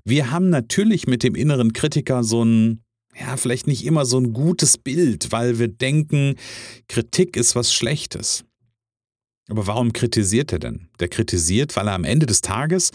Wir 0.04 0.32
haben 0.32 0.50
natürlich 0.50 1.06
mit 1.06 1.22
dem 1.22 1.36
inneren 1.36 1.72
Kritiker 1.72 2.24
so 2.24 2.44
ein, 2.44 2.82
ja, 3.18 3.36
vielleicht 3.36 3.68
nicht 3.68 3.84
immer 3.84 4.04
so 4.04 4.18
ein 4.18 4.32
gutes 4.32 4.78
Bild, 4.78 5.30
weil 5.30 5.60
wir 5.60 5.68
denken, 5.68 6.34
Kritik 6.88 7.36
ist 7.36 7.54
was 7.54 7.72
Schlechtes. 7.72 8.44
Aber 9.48 9.66
warum 9.68 9.92
kritisiert 9.92 10.52
er 10.52 10.58
denn? 10.58 10.88
Der 10.98 11.08
kritisiert, 11.08 11.76
weil 11.76 11.86
er 11.86 11.94
am 11.94 12.04
Ende 12.04 12.26
des 12.26 12.40
Tages 12.40 12.90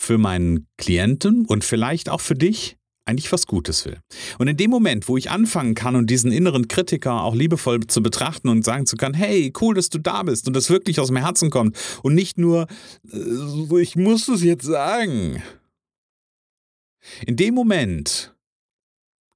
für 0.00 0.16
meinen 0.16 0.68
Klienten 0.76 1.44
und 1.44 1.64
vielleicht 1.64 2.08
auch 2.08 2.20
für 2.20 2.36
dich 2.36 2.76
eigentlich 3.04 3.32
was 3.32 3.48
Gutes 3.48 3.84
will. 3.84 3.98
Und 4.38 4.46
in 4.46 4.56
dem 4.56 4.70
Moment, 4.70 5.08
wo 5.08 5.16
ich 5.16 5.28
anfangen 5.28 5.74
kann 5.74 5.96
und 5.96 6.08
diesen 6.08 6.30
inneren 6.30 6.68
Kritiker 6.68 7.22
auch 7.22 7.34
liebevoll 7.34 7.80
zu 7.88 8.00
betrachten 8.00 8.48
und 8.48 8.64
sagen 8.64 8.86
zu 8.86 8.96
können, 8.96 9.14
hey, 9.14 9.52
cool, 9.60 9.74
dass 9.74 9.88
du 9.88 9.98
da 9.98 10.22
bist 10.22 10.46
und 10.46 10.54
das 10.54 10.70
wirklich 10.70 11.00
aus 11.00 11.08
dem 11.08 11.16
Herzen 11.16 11.50
kommt 11.50 11.76
und 12.04 12.14
nicht 12.14 12.38
nur, 12.38 12.68
äh, 13.12 13.80
ich 13.80 13.96
muss 13.96 14.28
es 14.28 14.44
jetzt 14.44 14.66
sagen. 14.66 15.42
In 17.26 17.34
dem 17.34 17.54
Moment 17.54 18.34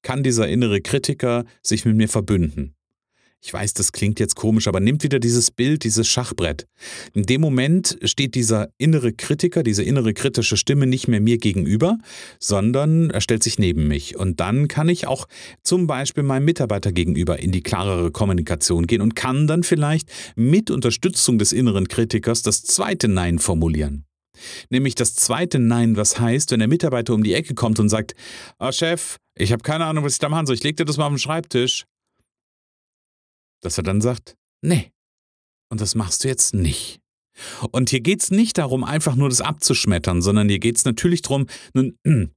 kann 0.02 0.22
dieser 0.22 0.46
innere 0.48 0.80
Kritiker 0.80 1.44
sich 1.60 1.84
mit 1.84 1.96
mir 1.96 2.08
verbünden. 2.08 2.76
Ich 3.44 3.52
weiß, 3.52 3.74
das 3.74 3.90
klingt 3.90 4.20
jetzt 4.20 4.36
komisch, 4.36 4.68
aber 4.68 4.78
nimmt 4.78 5.02
wieder 5.02 5.18
dieses 5.18 5.50
Bild, 5.50 5.82
dieses 5.82 6.06
Schachbrett. 6.06 6.68
In 7.12 7.24
dem 7.24 7.40
Moment 7.40 7.98
steht 8.04 8.36
dieser 8.36 8.68
innere 8.78 9.12
Kritiker, 9.12 9.64
diese 9.64 9.82
innere 9.82 10.14
kritische 10.14 10.56
Stimme 10.56 10.86
nicht 10.86 11.08
mehr 11.08 11.20
mir 11.20 11.38
gegenüber, 11.38 11.98
sondern 12.38 13.10
er 13.10 13.20
stellt 13.20 13.42
sich 13.42 13.58
neben 13.58 13.88
mich. 13.88 14.16
Und 14.16 14.38
dann 14.38 14.68
kann 14.68 14.88
ich 14.88 15.08
auch 15.08 15.26
zum 15.64 15.88
Beispiel 15.88 16.22
meinem 16.22 16.44
Mitarbeiter 16.44 16.92
gegenüber 16.92 17.40
in 17.40 17.50
die 17.50 17.64
klarere 17.64 18.12
Kommunikation 18.12 18.86
gehen 18.86 19.00
und 19.00 19.16
kann 19.16 19.48
dann 19.48 19.64
vielleicht 19.64 20.08
mit 20.36 20.70
Unterstützung 20.70 21.38
des 21.38 21.52
inneren 21.52 21.88
Kritikers 21.88 22.42
das 22.42 22.62
zweite 22.62 23.08
Nein 23.08 23.40
formulieren. 23.40 24.04
Nämlich 24.70 24.94
das 24.94 25.16
zweite 25.16 25.58
Nein, 25.58 25.96
was 25.96 26.20
heißt, 26.20 26.52
wenn 26.52 26.60
der 26.60 26.68
Mitarbeiter 26.68 27.12
um 27.12 27.24
die 27.24 27.34
Ecke 27.34 27.54
kommt 27.54 27.80
und 27.80 27.88
sagt, 27.88 28.14
oh 28.60 28.70
Chef, 28.70 29.16
ich 29.34 29.50
habe 29.50 29.64
keine 29.64 29.86
Ahnung, 29.86 30.04
was 30.04 30.12
ich 30.12 30.18
da 30.20 30.28
machen 30.28 30.46
soll, 30.46 30.54
ich 30.54 30.62
leg 30.62 30.76
dir 30.76 30.84
das 30.84 30.96
mal 30.96 31.06
auf 31.06 31.12
den 31.12 31.18
Schreibtisch 31.18 31.86
dass 33.62 33.78
er 33.78 33.84
dann 33.84 34.00
sagt, 34.00 34.36
nee, 34.60 34.92
und 35.70 35.80
das 35.80 35.94
machst 35.94 36.24
du 36.24 36.28
jetzt 36.28 36.54
nicht. 36.54 37.00
Und 37.70 37.90
hier 37.90 38.00
geht 38.00 38.22
es 38.22 38.30
nicht 38.30 38.58
darum, 38.58 38.84
einfach 38.84 39.16
nur 39.16 39.30
das 39.30 39.40
abzuschmettern, 39.40 40.20
sondern 40.20 40.48
hier 40.48 40.58
geht 40.58 40.76
es 40.76 40.84
natürlich 40.84 41.22
darum, 41.22 41.46
hier 41.74 42.28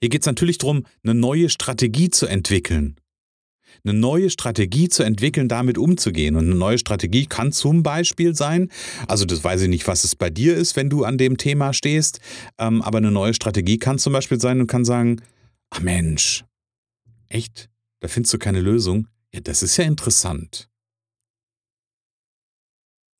geht 0.00 0.22
es 0.22 0.26
natürlich 0.26 0.58
darum, 0.58 0.86
eine 1.04 1.14
neue 1.14 1.50
Strategie 1.50 2.08
zu 2.08 2.26
entwickeln. 2.26 2.96
Eine 3.84 3.98
neue 3.98 4.30
Strategie 4.30 4.88
zu 4.88 5.02
entwickeln, 5.02 5.48
damit 5.48 5.76
umzugehen. 5.76 6.36
Und 6.36 6.44
eine 6.44 6.54
neue 6.54 6.78
Strategie 6.78 7.26
kann 7.26 7.52
zum 7.52 7.82
Beispiel 7.82 8.34
sein, 8.34 8.70
also 9.08 9.24
das 9.24 9.42
weiß 9.42 9.62
ich 9.62 9.68
nicht, 9.68 9.86
was 9.88 10.04
es 10.04 10.14
bei 10.14 10.30
dir 10.30 10.56
ist, 10.56 10.76
wenn 10.76 10.88
du 10.88 11.04
an 11.04 11.18
dem 11.18 11.36
Thema 11.36 11.72
stehst, 11.72 12.20
ähm, 12.58 12.80
aber 12.82 12.98
eine 12.98 13.10
neue 13.10 13.34
Strategie 13.34 13.78
kann 13.78 13.98
zum 13.98 14.12
Beispiel 14.12 14.40
sein 14.40 14.60
und 14.60 14.66
kann 14.66 14.84
sagen, 14.84 15.20
ach 15.70 15.80
Mensch, 15.80 16.44
echt? 17.28 17.70
Da 18.00 18.08
findest 18.08 18.34
du 18.34 18.38
keine 18.38 18.60
Lösung? 18.60 19.08
Ja, 19.34 19.40
das 19.40 19.62
ist 19.62 19.76
ja 19.76 19.84
interessant. 19.84 20.70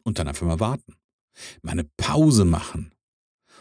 Und 0.04 0.18
dann 0.18 0.28
einfach 0.28 0.46
mal 0.46 0.60
warten. 0.60 0.96
Mal 1.62 1.72
eine 1.72 1.84
Pause 1.96 2.44
machen. 2.44 2.92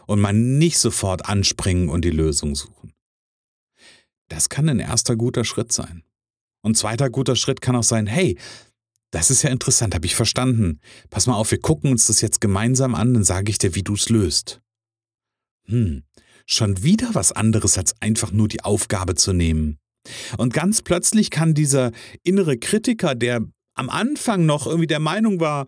Und 0.08 0.20
mal 0.20 0.34
nicht 0.34 0.80
sofort 0.80 1.26
anspringen 1.26 1.88
und 1.90 2.04
die 2.04 2.12
Lösung 2.12 2.56
suchen. 2.56 2.94
Das 4.28 4.50
kann 4.50 4.68
ein 4.68 4.80
erster 4.80 5.16
guter 5.16 5.46
Schritt 5.46 5.72
sein. 5.72 6.04
Und 6.62 6.78
zweiter 6.78 7.10
guter 7.10 7.36
Schritt 7.36 7.62
kann 7.62 7.76
auch 7.76 7.84
sein, 7.84 8.08
hey, 8.08 8.38
das 9.12 9.30
ist 9.30 9.42
ja 9.42 9.50
interessant, 9.50 9.94
habe 9.94 10.06
ich 10.06 10.16
verstanden. 10.16 10.80
Pass 11.10 11.28
mal 11.28 11.36
auf, 11.36 11.52
wir 11.52 11.60
gucken 11.60 11.92
uns 11.92 12.08
das 12.08 12.22
jetzt 12.22 12.40
gemeinsam 12.40 12.96
an, 12.96 13.14
dann 13.14 13.24
sage 13.24 13.52
ich 13.52 13.58
dir, 13.58 13.76
wie 13.76 13.84
du 13.84 13.94
es 13.94 14.10
löst. 14.10 14.62
Hm, 15.68 16.04
schon 16.46 16.82
wieder 16.82 17.14
was 17.14 17.32
anderes 17.32 17.78
als 17.78 18.02
einfach 18.02 18.32
nur 18.32 18.48
die 18.48 18.64
Aufgabe 18.64 19.16
zu 19.16 19.34
nehmen. 19.34 19.81
Und 20.38 20.54
ganz 20.54 20.82
plötzlich 20.82 21.30
kann 21.30 21.54
dieser 21.54 21.92
innere 22.24 22.58
Kritiker, 22.58 23.16
der 23.16 23.42
am 23.74 23.90
Anfang 23.90 24.46
noch 24.46 24.68
irgendwie 24.68 24.88
der 24.88 25.00
Meinung 25.00 25.40
war, 25.40 25.68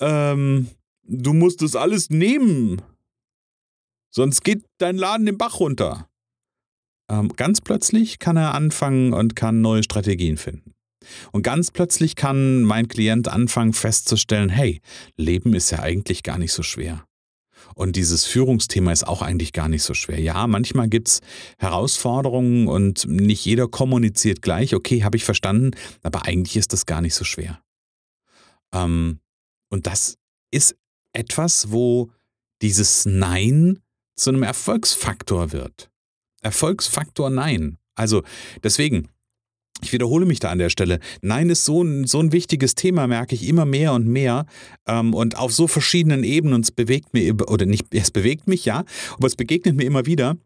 ähm, 0.00 0.68
du 1.02 1.32
musst 1.32 1.62
das 1.62 1.76
alles 1.76 2.10
nehmen, 2.10 2.82
sonst 4.10 4.42
geht 4.44 4.64
dein 4.78 4.96
Laden 4.96 5.26
den 5.26 5.38
Bach 5.38 5.60
runter. 5.60 6.08
Ähm, 7.10 7.28
ganz 7.36 7.60
plötzlich 7.60 8.18
kann 8.18 8.36
er 8.36 8.54
anfangen 8.54 9.12
und 9.12 9.36
kann 9.36 9.60
neue 9.60 9.82
Strategien 9.82 10.36
finden. 10.36 10.74
Und 11.32 11.42
ganz 11.42 11.70
plötzlich 11.70 12.14
kann 12.14 12.62
mein 12.62 12.88
Klient 12.88 13.28
anfangen 13.28 13.72
festzustellen, 13.72 14.48
hey, 14.48 14.80
Leben 15.16 15.52
ist 15.54 15.70
ja 15.70 15.80
eigentlich 15.80 16.22
gar 16.22 16.38
nicht 16.38 16.52
so 16.52 16.62
schwer. 16.62 17.04
Und 17.74 17.96
dieses 17.96 18.24
Führungsthema 18.24 18.92
ist 18.92 19.06
auch 19.06 19.22
eigentlich 19.22 19.52
gar 19.52 19.68
nicht 19.68 19.82
so 19.82 19.94
schwer. 19.94 20.20
Ja, 20.20 20.46
manchmal 20.46 20.88
gibt 20.88 21.08
es 21.08 21.20
Herausforderungen 21.58 22.68
und 22.68 23.06
nicht 23.06 23.44
jeder 23.44 23.68
kommuniziert 23.68 24.42
gleich. 24.42 24.74
Okay, 24.74 25.04
habe 25.04 25.16
ich 25.16 25.24
verstanden, 25.24 25.72
aber 26.02 26.26
eigentlich 26.26 26.56
ist 26.56 26.72
das 26.72 26.86
gar 26.86 27.00
nicht 27.00 27.14
so 27.14 27.24
schwer. 27.24 27.62
Ähm, 28.72 29.20
und 29.70 29.86
das 29.86 30.16
ist 30.50 30.76
etwas, 31.12 31.70
wo 31.70 32.10
dieses 32.60 33.06
Nein 33.06 33.80
zu 34.16 34.30
einem 34.30 34.42
Erfolgsfaktor 34.42 35.52
wird. 35.52 35.90
Erfolgsfaktor 36.42 37.30
Nein. 37.30 37.78
Also 37.94 38.22
deswegen, 38.62 39.08
ich 39.80 39.92
wiederhole 39.92 40.26
mich 40.26 40.38
da 40.38 40.50
an 40.50 40.58
der 40.58 40.70
Stelle. 40.70 41.00
Nein 41.22 41.50
ist 41.50 41.64
so 41.64 41.82
ein, 41.82 42.06
so 42.06 42.20
ein 42.20 42.32
wichtiges 42.32 42.74
Thema, 42.74 43.06
merke 43.06 43.34
ich 43.34 43.48
immer 43.48 43.64
mehr 43.64 43.92
und 43.92 44.06
mehr. 44.06 44.46
Ähm, 44.86 45.14
und 45.14 45.36
auf 45.36 45.52
so 45.52 45.66
verschiedenen 45.66 46.24
Ebenen. 46.24 46.54
Und 46.54 46.64
es 46.64 46.70
bewegt 46.70 47.14
mir, 47.14 47.34
oder 47.50 47.66
nicht, 47.66 47.86
es 47.94 48.10
bewegt 48.10 48.48
mich 48.48 48.64
ja, 48.64 48.84
aber 49.16 49.26
es 49.26 49.36
begegnet 49.36 49.76
mir 49.76 49.84
immer 49.84 50.06
wieder. 50.06 50.36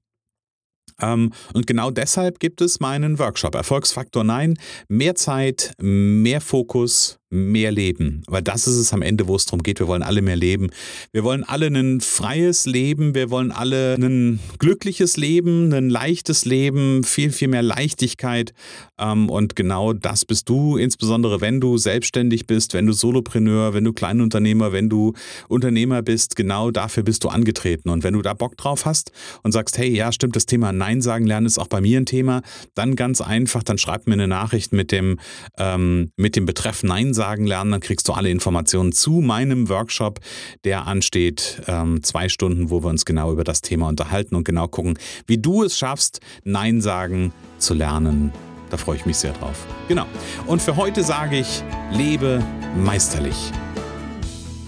Ähm, 1.00 1.32
und 1.52 1.66
genau 1.66 1.90
deshalb 1.90 2.40
gibt 2.40 2.60
es 2.60 2.80
meinen 2.80 3.18
Workshop 3.18 3.54
Erfolgsfaktor 3.54 4.24
Nein. 4.24 4.58
Mehr 4.88 5.14
Zeit, 5.14 5.72
mehr 5.78 6.40
Fokus, 6.40 7.18
mehr 7.36 7.70
leben. 7.70 8.22
Weil 8.26 8.42
das 8.42 8.66
ist 8.66 8.76
es 8.76 8.92
am 8.92 9.02
Ende, 9.02 9.28
wo 9.28 9.36
es 9.36 9.46
darum 9.46 9.62
geht. 9.62 9.78
Wir 9.78 9.86
wollen 9.86 10.02
alle 10.02 10.22
mehr 10.22 10.36
leben. 10.36 10.70
Wir 11.12 11.24
wollen 11.24 11.44
alle 11.44 11.66
ein 11.66 12.00
freies 12.00 12.66
Leben. 12.66 13.14
Wir 13.14 13.30
wollen 13.30 13.52
alle 13.52 13.94
ein 13.94 14.40
glückliches 14.58 15.16
Leben, 15.16 15.72
ein 15.72 15.90
leichtes 15.90 16.44
Leben, 16.44 17.04
viel, 17.04 17.30
viel 17.30 17.48
mehr 17.48 17.62
Leichtigkeit. 17.62 18.52
Ähm, 18.98 19.28
und 19.30 19.56
genau 19.56 19.92
das 19.92 20.24
bist 20.24 20.48
du, 20.48 20.76
insbesondere 20.76 21.40
wenn 21.40 21.60
du 21.60 21.78
selbstständig 21.78 22.46
bist, 22.46 22.74
wenn 22.74 22.86
du 22.86 22.92
Solopreneur, 22.92 23.74
wenn 23.74 23.84
du 23.84 23.92
Kleinunternehmer, 23.92 24.72
wenn 24.72 24.88
du 24.88 25.12
Unternehmer 25.48 26.02
bist. 26.02 26.36
Genau 26.36 26.70
dafür 26.70 27.02
bist 27.02 27.24
du 27.24 27.28
angetreten. 27.28 27.90
Und 27.90 28.04
wenn 28.04 28.14
du 28.14 28.22
da 28.22 28.34
Bock 28.34 28.56
drauf 28.56 28.86
hast 28.86 29.12
und 29.42 29.52
sagst, 29.52 29.78
hey, 29.78 29.88
ja, 29.94 30.12
stimmt, 30.12 30.36
das 30.36 30.46
Thema 30.46 30.72
Nein 30.72 31.02
sagen 31.02 31.26
lernen 31.26 31.46
ist 31.46 31.58
auch 31.58 31.68
bei 31.68 31.80
mir 31.80 32.00
ein 32.00 32.06
Thema, 32.06 32.42
dann 32.74 32.96
ganz 32.96 33.20
einfach, 33.20 33.62
dann 33.62 33.78
schreib 33.78 34.06
mir 34.06 34.14
eine 34.14 34.28
Nachricht 34.28 34.72
mit 34.72 34.92
dem, 34.92 35.18
ähm, 35.58 36.10
mit 36.16 36.36
dem 36.36 36.46
Betreff 36.46 36.82
Nein 36.82 37.14
sagen 37.14 37.25
lernen, 37.34 37.72
dann 37.72 37.80
kriegst 37.80 38.08
du 38.08 38.12
alle 38.12 38.30
Informationen 38.30 38.92
zu 38.92 39.20
meinem 39.20 39.68
Workshop, 39.68 40.20
der 40.64 40.86
ansteht, 40.86 41.62
ähm, 41.66 42.02
zwei 42.02 42.28
Stunden, 42.28 42.70
wo 42.70 42.82
wir 42.82 42.88
uns 42.88 43.04
genau 43.04 43.32
über 43.32 43.44
das 43.44 43.62
Thema 43.62 43.88
unterhalten 43.88 44.34
und 44.34 44.44
genau 44.44 44.68
gucken, 44.68 44.98
wie 45.26 45.38
du 45.38 45.64
es 45.64 45.76
schaffst, 45.76 46.20
Nein 46.44 46.80
sagen 46.80 47.32
zu 47.58 47.74
lernen. 47.74 48.32
Da 48.70 48.76
freue 48.76 48.96
ich 48.96 49.06
mich 49.06 49.16
sehr 49.16 49.32
drauf. 49.32 49.66
Genau. 49.88 50.06
Und 50.46 50.60
für 50.60 50.76
heute 50.76 51.02
sage 51.02 51.38
ich, 51.38 51.62
lebe 51.92 52.42
meisterlich. 52.76 53.52